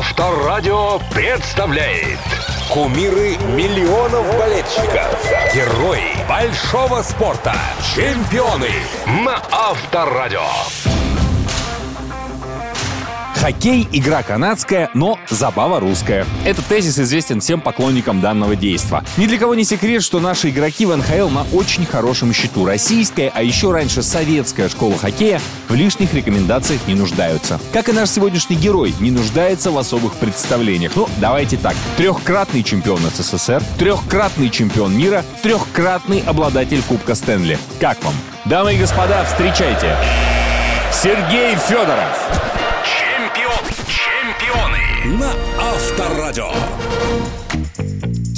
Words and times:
Авторадио 0.00 0.98
представляет. 1.10 2.18
Кумиры 2.72 3.36
миллионов 3.54 4.26
болельщиков. 4.38 5.14
Герои 5.54 6.16
большого 6.26 7.02
спорта. 7.02 7.54
Чемпионы. 7.94 8.70
На 9.26 9.42
Авторадио. 9.52 10.40
Хоккей– 13.40 13.88
игра 13.92 14.22
канадская, 14.22 14.90
но 14.92 15.18
забава 15.30 15.80
русская. 15.80 16.26
Этот 16.44 16.66
тезис 16.66 16.98
известен 16.98 17.40
всем 17.40 17.62
поклонникам 17.62 18.20
данного 18.20 18.54
действа. 18.54 19.02
Ни 19.16 19.24
для 19.24 19.38
кого 19.38 19.54
не 19.54 19.64
секрет, 19.64 20.02
что 20.02 20.20
наши 20.20 20.50
игроки 20.50 20.84
в 20.84 20.94
НХЛ 20.94 21.30
на 21.30 21.46
очень 21.54 21.86
хорошем 21.86 22.34
счету. 22.34 22.66
Российская, 22.66 23.32
а 23.34 23.42
еще 23.42 23.72
раньше 23.72 24.02
советская 24.02 24.68
школа 24.68 24.98
хоккея 24.98 25.40
в 25.70 25.74
лишних 25.74 26.12
рекомендациях 26.12 26.82
не 26.86 26.94
нуждаются. 26.94 27.58
Как 27.72 27.88
и 27.88 27.92
наш 27.92 28.10
сегодняшний 28.10 28.56
герой, 28.56 28.94
не 29.00 29.10
нуждается 29.10 29.70
в 29.70 29.78
особых 29.78 30.16
представлениях. 30.16 30.92
Ну, 30.94 31.08
давайте 31.16 31.56
так. 31.56 31.74
Трехкратный 31.96 32.62
чемпион 32.62 33.00
СССР, 33.00 33.62
трехкратный 33.78 34.50
чемпион 34.50 34.94
мира, 34.94 35.24
трехкратный 35.42 36.22
обладатель 36.26 36.82
Кубка 36.82 37.14
Стэнли. 37.14 37.58
Как 37.80 38.04
вам? 38.04 38.14
Дамы 38.44 38.74
и 38.74 38.78
господа, 38.78 39.24
встречайте! 39.24 39.96
Сергей 40.92 41.56
Федоров! 41.56 42.59
На 45.04 45.32
Авторадио. 45.58 46.99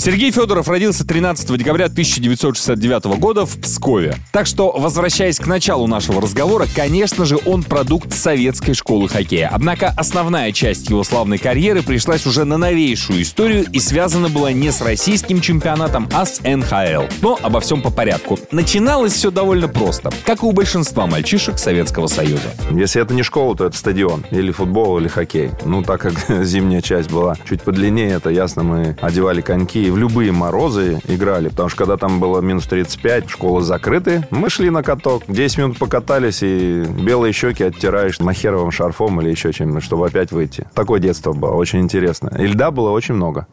Сергей 0.04 0.32
Федоров 0.32 0.66
родился 0.66 1.06
13 1.06 1.56
декабря 1.56 1.84
1969 1.84 3.04
года 3.20 3.46
в 3.46 3.56
Пскове. 3.60 4.16
Так 4.32 4.48
что, 4.48 4.72
возвращаясь 4.72 5.38
к 5.38 5.46
началу 5.46 5.86
нашего 5.86 6.20
разговора, 6.20 6.66
конечно 6.74 7.24
же, 7.24 7.38
он 7.46 7.62
продукт 7.62 8.12
советской 8.12 8.74
школы 8.74 9.08
хоккея. 9.08 9.48
Однако 9.52 9.94
основная 9.96 10.50
часть 10.50 10.90
его 10.90 11.04
славной 11.04 11.38
карьеры 11.38 11.84
пришлась 11.84 12.26
уже 12.26 12.44
на 12.44 12.56
новейшую 12.56 13.22
историю 13.22 13.64
и 13.72 13.78
связана 13.78 14.28
была 14.28 14.50
не 14.50 14.72
с 14.72 14.80
российским 14.80 15.40
чемпионатом, 15.40 16.08
а 16.12 16.26
с 16.26 16.40
НХЛ. 16.40 17.04
Но 17.20 17.38
обо 17.40 17.60
всем 17.60 17.80
по 17.80 17.90
порядку. 17.90 18.40
Начиналось 18.50 19.12
все 19.12 19.30
довольно 19.30 19.68
просто, 19.68 20.10
как 20.24 20.42
и 20.42 20.46
у 20.46 20.50
большинства 20.50 21.06
мальчишек 21.06 21.60
Советского 21.60 22.08
Союза. 22.08 22.52
Если 22.72 23.00
это 23.00 23.14
не 23.14 23.22
школа, 23.22 23.56
то 23.56 23.66
это 23.66 23.76
стадион. 23.76 24.26
Или 24.32 24.50
футбол, 24.50 24.98
или 24.98 25.06
хоккей. 25.06 25.52
Ну, 25.64 25.84
так 25.84 26.00
как 26.00 26.14
зимняя 26.44 26.80
часть 26.80 27.08
была 27.08 27.36
чуть 27.48 27.62
подлиннее, 27.62 28.14
это 28.14 28.30
ясно, 28.30 28.64
мы 28.64 28.96
одевали 29.00 29.42
коньки 29.42 29.91
в 29.92 29.96
любые 29.98 30.32
морозы 30.32 31.00
играли, 31.06 31.48
потому 31.48 31.68
что 31.68 31.78
когда 31.78 31.96
там 31.96 32.18
было 32.18 32.40
минус 32.40 32.64
35, 32.66 33.28
школы 33.28 33.60
закрыты, 33.60 34.26
мы 34.30 34.48
шли 34.48 34.70
на 34.70 34.82
каток, 34.82 35.24
10 35.28 35.58
минут 35.58 35.78
покатались 35.78 36.42
и 36.42 36.84
белые 36.84 37.32
щеки 37.32 37.64
оттираешь 37.64 38.18
махеровым 38.18 38.70
шарфом 38.70 39.20
или 39.20 39.30
еще 39.30 39.52
чем-нибудь, 39.52 39.84
чтобы 39.84 40.06
опять 40.06 40.32
выйти. 40.32 40.66
Такое 40.74 40.98
детство 40.98 41.32
было, 41.32 41.52
очень 41.52 41.80
интересно. 41.80 42.34
И 42.38 42.46
льда 42.46 42.70
было 42.70 42.90
очень 42.90 43.14
много. 43.14 43.46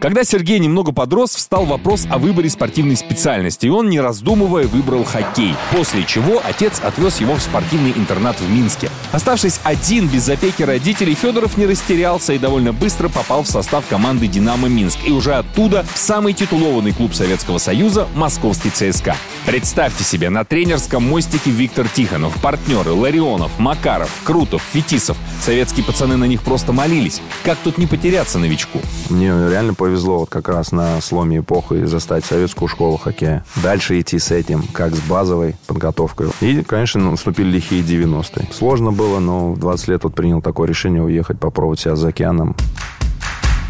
Когда 0.00 0.22
Сергей 0.22 0.60
немного 0.60 0.92
подрос, 0.92 1.34
встал 1.34 1.64
вопрос 1.64 2.06
о 2.08 2.18
выборе 2.18 2.48
спортивной 2.48 2.96
специальности, 2.96 3.66
и 3.66 3.68
он, 3.68 3.88
не 3.88 4.00
раздумывая, 4.00 4.68
выбрал 4.68 5.02
хоккей. 5.02 5.56
После 5.72 6.04
чего 6.04 6.40
отец 6.44 6.80
отвез 6.80 7.20
его 7.20 7.34
в 7.34 7.42
спортивный 7.42 7.92
интернат 7.96 8.40
в 8.40 8.48
Минске. 8.48 8.90
Оставшись 9.10 9.58
один 9.64 10.06
без 10.06 10.28
опеки 10.28 10.62
родителей, 10.62 11.14
Федоров 11.14 11.56
не 11.56 11.66
растерялся 11.66 12.32
и 12.32 12.38
довольно 12.38 12.72
быстро 12.72 13.08
попал 13.08 13.42
в 13.42 13.48
состав 13.48 13.86
команды 13.88 14.28
«Динамо 14.28 14.68
Минск» 14.68 15.00
и 15.04 15.10
уже 15.10 15.34
оттуда 15.34 15.84
в 15.92 15.98
самый 15.98 16.32
титулованный 16.32 16.92
клуб 16.92 17.12
Советского 17.12 17.58
Союза– 17.58 18.06
московский 18.14 18.70
ЦСКА. 18.70 19.16
Представьте 19.46 20.04
себе, 20.04 20.30
на 20.30 20.44
тренерском 20.44 21.02
мостике 21.08 21.50
Виктор 21.50 21.88
Тихонов, 21.88 22.40
партнеры 22.40 22.92
Ларионов, 22.92 23.50
Макаров, 23.58 24.10
Крутов, 24.22 24.62
Фетисов. 24.72 25.16
Советские 25.42 25.84
пацаны 25.84 26.16
на 26.16 26.24
них 26.24 26.42
просто 26.42 26.72
молились. 26.72 27.20
Как 27.44 27.58
тут 27.64 27.78
не 27.78 27.88
потеряться 27.88 28.38
новичку? 28.38 28.80
Мне 29.10 29.28
реально 29.28 29.74
повезло 29.88 30.18
вот 30.18 30.28
как 30.28 30.48
раз 30.50 30.70
на 30.70 31.00
сломе 31.00 31.38
эпохи 31.38 31.86
застать 31.86 32.22
советскую 32.22 32.68
школу 32.68 32.98
хоккея. 32.98 33.42
Дальше 33.62 33.98
идти 33.98 34.18
с 34.18 34.30
этим, 34.30 34.62
как 34.74 34.94
с 34.94 35.00
базовой 35.00 35.56
подготовкой. 35.66 36.28
И, 36.42 36.62
конечно, 36.62 37.10
наступили 37.10 37.52
лихие 37.52 37.82
90-е. 37.82 38.48
Сложно 38.52 38.92
было, 38.92 39.18
но 39.18 39.52
в 39.52 39.58
20 39.58 39.88
лет 39.88 40.04
вот 40.04 40.14
принял 40.14 40.42
такое 40.42 40.68
решение 40.68 41.02
уехать, 41.02 41.38
попробовать 41.38 41.80
себя 41.80 41.96
за 41.96 42.08
океаном. 42.08 42.54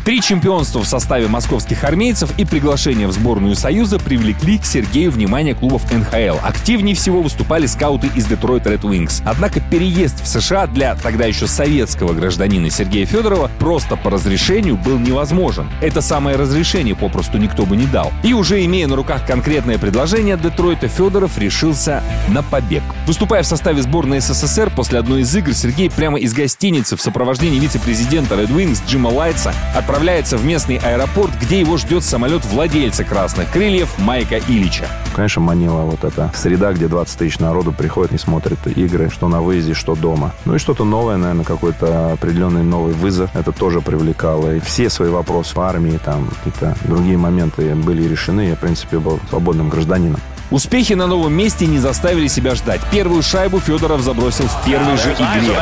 Три 0.09 0.23
чемпионства 0.23 0.83
в 0.83 0.89
составе 0.89 1.29
московских 1.29 1.85
армейцев 1.85 2.33
и 2.39 2.47
приглашение 2.47 3.07
в 3.09 3.13
сборную 3.13 3.55
Союза 3.55 3.99
привлекли 3.99 4.57
к 4.57 4.65
Сергею 4.65 5.11
внимание 5.11 5.55
клубов 5.55 5.83
НХЛ. 5.93 6.39
Активнее 6.43 6.95
всего 6.95 7.21
выступали 7.21 7.67
скауты 7.67 8.09
из 8.17 8.25
Детройт 8.25 8.65
Red 8.65 8.81
Wings. 8.81 9.21
Однако 9.27 9.61
переезд 9.61 10.25
в 10.25 10.27
США 10.27 10.67
для 10.67 10.95
тогда 10.95 11.27
еще 11.27 11.47
советского 11.47 12.15
гражданина 12.15 12.71
Сергея 12.71 13.05
Федорова 13.05 13.51
просто 13.59 13.97
по 13.97 14.09
разрешению 14.09 14.79
был 14.79 14.99
невозможен. 14.99 15.69
Это 15.83 16.01
самое 16.01 16.37
разрешение 16.39 16.95
попросту 16.95 17.37
никто 17.37 17.67
бы 17.67 17.77
не 17.77 17.85
дал. 17.85 18.11
И 18.23 18.33
уже 18.33 18.65
имея 18.65 18.87
на 18.87 18.97
руках 18.97 19.27
конкретное 19.27 19.77
предложение 19.77 20.39
Детройта, 20.39 20.89
Федоров 20.89 21.37
решился 21.37 22.03
на 22.29 22.43
побег. 22.43 22.83
Выступая 23.07 23.43
в 23.43 23.47
составе 23.47 23.83
сборной 23.83 24.21
СССР, 24.21 24.73
после 24.75 25.01
одной 25.01 25.21
из 25.21 25.37
игр 25.37 25.53
Сергей 25.53 25.91
прямо 25.91 26.19
из 26.19 26.33
гостиницы 26.33 26.97
в 26.97 27.03
сопровождении 27.03 27.59
вице-президента 27.59 28.37
Red 28.37 28.49
Wings 28.49 28.81
Джима 28.89 29.09
Лайтса 29.09 29.53
отправился 29.77 29.97
отправляется 29.98 30.36
в 30.36 30.44
местный 30.44 30.76
аэропорт, 30.76 31.32
где 31.42 31.59
его 31.59 31.76
ждет 31.76 32.04
самолет 32.04 32.44
владельца 32.44 33.03
«Красных 33.03 33.50
крыльев» 33.50 33.98
Майка 33.98 34.38
Ильича. 34.38 34.86
Конечно, 35.16 35.42
манила 35.42 35.81
вот 35.81 36.04
эта 36.04 36.32
среда, 36.36 36.72
где 36.72 36.86
20 36.86 37.19
тысяч 37.19 37.41
народу 37.41 37.72
приходит 37.72 38.12
и 38.12 38.19
смотрит 38.19 38.64
игры, 38.76 39.10
что 39.10 39.26
на 39.26 39.42
выезде, 39.42 39.75
что 39.75 39.97
дома. 39.97 40.32
Ну 40.44 40.54
и 40.54 40.59
что-то 40.59 40.84
новое, 40.84 41.16
наверное, 41.16 41.44
какой-то 41.44 42.12
определенный 42.12 42.62
новый 42.62 42.94
вызов. 42.94 43.34
Это 43.34 43.50
тоже 43.50 43.81
привлекало. 43.81 44.54
И 44.54 44.60
все 44.60 44.88
свои 44.88 45.10
вопросы 45.10 45.56
в 45.56 45.60
армии, 45.60 45.98
там 46.04 46.30
какие-то 46.44 46.76
другие 46.84 47.19
моменты 47.19 47.75
были 47.75 48.06
решены. 48.06 48.42
Я, 48.42 48.54
в 48.54 48.60
принципе, 48.60 49.00
был 49.00 49.19
свободным 49.28 49.69
гражданином. 49.69 50.20
Успехи 50.53 50.92
на 50.92 51.09
новом 51.09 51.32
месте 51.32 51.66
не 51.66 51.80
заставили 51.80 52.28
себя 52.28 52.54
ждать. 52.54 52.80
Первую 52.92 53.25
шайбу 53.25 53.59
Федоров 53.59 54.03
забросил 54.03 54.44
в 54.44 54.65
первой 54.65 54.97
же 54.97 55.12
игре. 55.15 55.56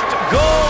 first 0.00 0.32
goal. 0.32 0.69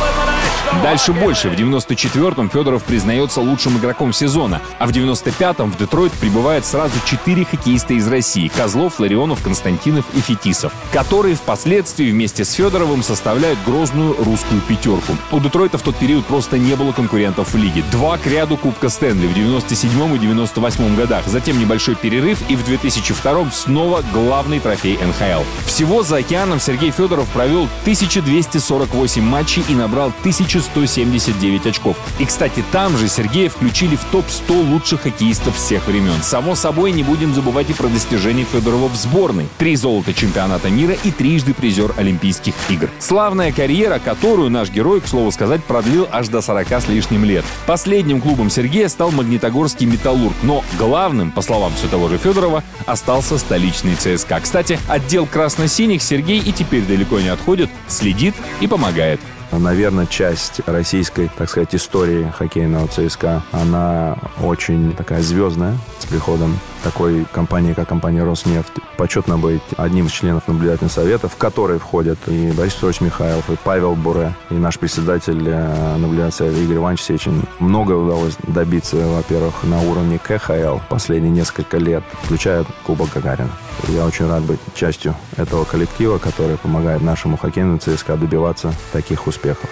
Дальше 0.83 1.13
больше. 1.13 1.51
В 1.51 1.53
94-м 1.53 2.49
Федоров 2.49 2.85
признается 2.85 3.41
лучшим 3.41 3.77
игроком 3.77 4.15
сезона, 4.15 4.63
а 4.79 4.87
в 4.87 4.91
95-м 4.91 5.73
в 5.73 5.77
Детройт 5.77 6.13
прибывает 6.13 6.65
сразу 6.65 6.95
четыре 7.05 7.45
хоккеиста 7.45 7.95
из 7.95 8.09
России– 8.09 8.49
Козлов, 8.57 8.99
Ларионов, 8.99 9.43
Константинов 9.43 10.07
и 10.15 10.21
Фетисов, 10.21 10.73
которые 10.91 11.35
впоследствии 11.35 12.11
вместе 12.11 12.45
с 12.47 12.53
Федоровым 12.53 13.03
составляют 13.03 13.59
грозную 13.67 14.17
русскую 14.25 14.63
пятерку. 14.63 15.17
У 15.33 15.41
Детройта 15.41 15.77
в 15.77 15.83
тот 15.83 15.97
период 15.97 16.25
просто 16.25 16.57
не 16.57 16.75
было 16.77 16.93
конкурентов 16.93 17.53
в 17.53 17.57
лиге. 17.57 17.85
Два 17.93 18.17
к 18.17 18.27
ряду 18.27 18.57
Кубка 18.57 18.89
Стэнли 18.89 19.27
в 19.27 19.35
97 19.35 20.17
и 20.17 20.19
98 20.19 20.97
годах, 20.97 21.27
затем 21.27 21.59
небольшой 21.59 21.95
перерыв 21.95 22.39
и 22.49 22.57
в 22.57 22.65
2002 22.65 23.51
снова 23.53 24.03
главный 24.13 24.61
трофей 24.61 24.97
НХЛ. 24.97 25.45
Всего 25.67 26.03
за 26.03 26.19
океаном 26.19 26.59
Сергей 26.59 26.91
Федоров 26.91 27.29
провел 27.29 27.65
1248 27.83 29.23
матчей 29.23 29.65
и 29.69 29.75
набрал 29.75 30.09
1100 30.21 30.60
179 30.61 31.67
очков. 31.67 31.97
И, 32.19 32.25
кстати, 32.25 32.65
там 32.73 32.97
же 32.97 33.09
Сергея 33.09 33.49
включили 33.49 33.97
в 33.97 34.05
топ-100 34.13 34.71
лучших 34.71 35.03
хоккеистов 35.03 35.57
всех 35.57 35.87
времен. 35.87 36.23
Само 36.23 36.55
собой, 36.55 36.93
не 36.93 37.03
будем 37.03 37.35
забывать 37.35 37.71
и 37.71 37.73
про 37.73 37.89
достижения 37.89 38.45
Федорова 38.45 38.89
в 38.89 38.97
сборной. 38.97 39.49
Три 39.59 39.77
золота 39.77 40.15
чемпионата 40.15 40.69
мира 40.71 40.97
и 41.05 41.11
трижды 41.11 41.55
призер 41.55 41.95
Олимпийских 41.97 42.55
игр. 42.69 42.91
Славная 42.99 43.53
карьера, 43.53 43.99
которую 43.99 44.51
наш 44.51 44.71
герой, 44.71 45.01
к 45.01 45.07
слову 45.07 45.31
сказать, 45.33 45.65
продлил 45.65 46.09
аж 46.11 46.29
до 46.29 46.41
40 46.41 46.73
с 46.73 46.89
лишним 46.89 47.25
лет. 47.25 47.45
Последним 47.67 48.21
клубом 48.21 48.51
Сергея 48.51 48.89
стал 48.89 49.11
Магнитогорский 49.11 49.87
«Металлург», 49.87 50.35
но 50.43 50.65
главным, 50.79 51.31
по 51.31 51.43
словам 51.43 51.73
все 51.77 51.89
того 51.89 52.09
же 52.09 52.19
Федорова, 52.19 52.63
остался 52.87 53.39
столичный 53.39 53.95
ЦСКА. 53.95 54.41
Кстати, 54.41 54.79
отдел 54.89 55.27
красно-синих 55.27 56.03
Сергей 56.03 56.41
и 56.41 56.53
теперь 56.53 56.83
далеко 56.83 57.21
не 57.21 57.29
отходит, 57.29 57.71
следит 57.89 58.35
и 58.61 58.67
помогает. 58.67 59.21
Наверное, 59.53 60.07
часть 60.07 60.61
российской, 60.67 61.31
так 61.37 61.49
сказать, 61.51 61.75
истории 61.75 62.33
хоккейного 62.37 62.89
ЦСКА, 62.89 63.43
она 63.53 64.17
очень 64.43 64.95
такая 64.95 65.23
звездная 65.23 65.77
с 65.99 66.07
приходом 66.07 66.59
такой 66.83 67.27
компании, 67.33 67.73
как 67.73 67.89
компания 67.89 68.23
«Роснефть». 68.23 68.80
Почетно 69.01 69.39
быть 69.39 69.63
одним 69.79 70.09
из 70.09 70.13
членов 70.13 70.47
наблюдательного 70.47 70.93
совета, 70.93 71.27
в 71.27 71.37
который 71.37 71.79
входят 71.79 72.19
и 72.27 72.53
Борис 72.53 72.75
Петрович 72.75 73.01
Михайлов, 73.01 73.49
и 73.49 73.57
Павел 73.65 73.95
Буре, 73.95 74.35
и 74.51 74.55
наш 74.55 74.79
председатель 74.79 75.43
э, 75.49 75.97
наблюдательного 75.97 76.31
совета 76.31 76.59
Игорь 76.59 76.77
Иванович 76.77 77.01
Сечин. 77.05 77.45
Много 77.61 77.93
удалось 77.93 78.37
добиться, 78.47 78.97
во-первых, 78.97 79.65
на 79.65 79.81
уровне 79.81 80.19
КХЛ 80.19 80.81
последние 80.91 81.33
несколько 81.33 81.79
лет, 81.79 82.05
включая 82.25 82.67
Кубок 82.85 83.09
Гагарина. 83.15 83.49
Я 83.89 84.05
очень 84.05 84.29
рад 84.29 84.43
быть 84.43 84.61
частью 84.75 85.15
этого 85.39 85.65
коллектива, 85.65 86.19
который 86.19 86.59
помогает 86.59 87.01
нашему 87.01 87.39
хоккейному 87.39 87.79
ЦСКА 87.79 88.19
добиваться 88.19 88.75
таких 88.93 89.27
успехов. 89.27 89.71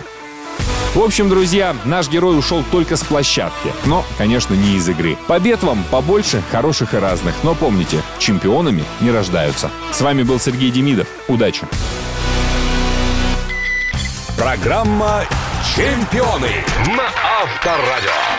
В 0.94 1.00
общем, 1.00 1.28
друзья, 1.28 1.76
наш 1.84 2.08
герой 2.08 2.38
ушел 2.38 2.64
только 2.70 2.96
с 2.96 3.02
площадки. 3.02 3.72
Но, 3.84 4.04
конечно, 4.16 4.54
не 4.54 4.76
из 4.76 4.88
игры. 4.88 5.16
Побед 5.26 5.62
вам 5.62 5.84
побольше, 5.90 6.42
хороших 6.50 6.94
и 6.94 6.96
разных. 6.96 7.34
Но 7.42 7.54
помните, 7.54 8.02
чемпионами 8.18 8.84
не 9.00 9.10
рождаются. 9.10 9.70
С 9.92 10.00
вами 10.00 10.22
был 10.22 10.40
Сергей 10.40 10.70
Демидов. 10.70 11.06
Удачи! 11.28 11.66
Программа 14.38 15.24
«Чемпионы» 15.76 16.64
На 16.96 17.08
Авторадио. 17.42 18.37